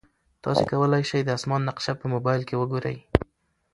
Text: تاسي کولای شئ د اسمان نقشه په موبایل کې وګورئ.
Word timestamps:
تاسي 0.43 0.63
کولای 0.71 1.03
شئ 1.09 1.21
د 1.25 1.29
اسمان 1.37 1.61
نقشه 1.69 1.93
په 1.99 2.05
موبایل 2.13 2.41
کې 2.47 2.55
وګورئ. 2.57 2.97